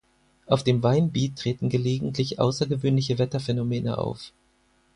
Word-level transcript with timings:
Auf 0.47 0.63
dem 0.63 0.81
Weinbiet 0.81 1.35
treten 1.35 1.69
gelegentlich 1.69 2.39
außergewöhnliche 2.39 3.19
Wetterphänomene 3.19 3.99
auf. 3.99 4.33